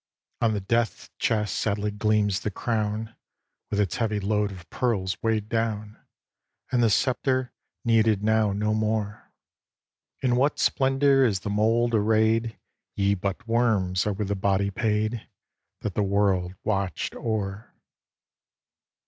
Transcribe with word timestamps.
On 0.41 0.55
the 0.55 0.59
death 0.61 1.11
chest 1.19 1.55
sadly 1.55 1.91
gleams 1.91 2.39
the 2.39 2.49
crown, 2.49 3.15
With 3.69 3.79
its 3.79 3.97
heavy 3.97 4.19
load 4.19 4.51
of 4.51 4.67
pearls 4.71 5.15
weighed 5.21 5.47
down, 5.47 5.99
And 6.71 6.81
the 6.81 6.89
sceptre, 6.89 7.53
needed 7.85 8.23
now 8.23 8.51
no 8.51 8.73
more. 8.73 9.29
In 10.23 10.35
what 10.37 10.57
splendor 10.57 11.23
is 11.23 11.41
the 11.41 11.51
mould 11.51 11.93
arrayed! 11.93 12.57
Yet 12.95 13.21
but 13.21 13.47
worms 13.47 14.07
are 14.07 14.13
with 14.13 14.29
the 14.29 14.35
body 14.35 14.71
paid, 14.71 15.29
That 15.81 15.93
the 15.93 16.01
world 16.01 16.55
watched 16.63 17.13
o'er. 17.15 17.71